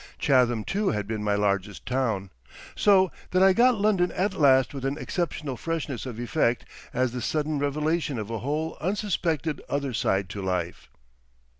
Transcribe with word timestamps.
Chatham 0.17 0.63
too 0.63 0.89
had 0.89 1.05
been 1.05 1.23
my 1.23 1.35
largest 1.35 1.85
town. 1.85 2.31
So 2.75 3.11
that 3.29 3.43
I 3.43 3.53
got 3.53 3.79
London 3.79 4.11
at 4.13 4.33
last 4.33 4.73
with 4.73 4.83
an 4.83 4.97
exceptional 4.97 5.55
freshness 5.57 6.07
of 6.07 6.19
effect, 6.19 6.65
as 6.91 7.11
the 7.11 7.21
sudden 7.21 7.59
revelation 7.59 8.17
of 8.17 8.31
a 8.31 8.39
whole 8.39 8.79
unsuspected 8.81 9.61
other 9.69 9.93
side 9.93 10.27
to 10.29 10.41
life. 10.41 10.89